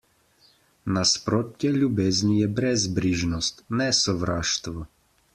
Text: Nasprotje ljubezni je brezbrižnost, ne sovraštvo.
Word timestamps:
Nasprotje 0.93 1.73
ljubezni 1.75 2.37
je 2.39 2.47
brezbrižnost, 2.59 3.61
ne 3.81 3.91
sovraštvo. 3.99 4.87